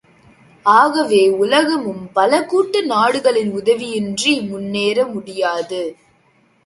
ஆகவே 0.65 1.29
உலகமும் 1.29 2.09
பலகூட்டு 2.15 2.81
நாடுகளின் 2.85 3.51
உதவியின்றி 3.51 4.47
முன்னேற 4.47 5.05
முடியாது. 5.05 5.81